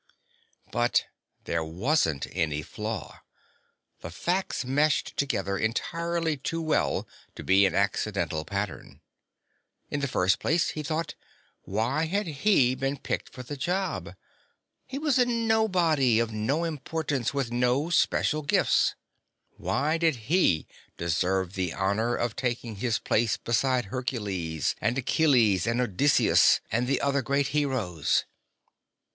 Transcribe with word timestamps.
But 0.71 1.03
there 1.43 1.63
wasn't 1.63 2.25
any 2.31 2.63
flaw. 2.63 3.21
The 3.99 4.09
facts 4.09 4.65
meshed 4.65 5.15
together 5.15 5.59
entirely 5.59 6.37
too 6.37 6.59
well 6.59 7.07
to 7.35 7.43
be 7.43 7.67
an 7.67 7.75
accidental 7.75 8.43
pattern. 8.43 9.01
In 9.91 9.99
the 9.99 10.07
first 10.07 10.39
place, 10.39 10.69
he 10.71 10.81
thought, 10.81 11.13
why 11.65 12.07
had 12.07 12.25
he 12.25 12.73
been 12.73 12.97
picked 12.97 13.29
for 13.29 13.43
the 13.43 13.55
job? 13.55 14.15
He 14.87 14.97
was 14.97 15.19
a 15.19 15.25
nobody, 15.27 16.17
of 16.19 16.31
no 16.31 16.63
importance, 16.63 17.31
with 17.31 17.51
no 17.51 17.91
special 17.91 18.41
gifts. 18.41 18.95
Why 19.51 19.99
did 19.99 20.15
he 20.31 20.65
deserve 20.97 21.53
the 21.53 21.75
honor 21.75 22.15
of 22.15 22.35
taking 22.35 22.77
his 22.77 22.97
place 22.97 23.37
beside 23.37 23.85
Hercules 23.93 24.75
and 24.81 24.97
Achilles 24.97 25.67
and 25.67 25.79
Odysseus 25.79 26.59
and 26.71 26.87
the 26.87 26.99
other 27.01 27.21
great 27.21 27.49
heroes? 27.49 28.25